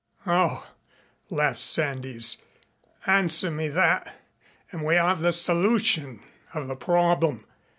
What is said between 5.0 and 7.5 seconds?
the solution of the problem.